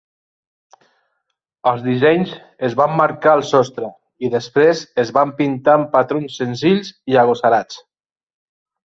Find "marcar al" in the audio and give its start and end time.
3.01-3.43